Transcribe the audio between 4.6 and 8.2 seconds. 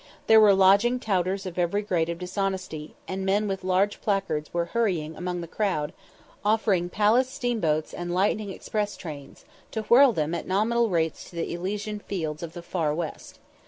hurrying among the crowd, offering "palace" steamboats and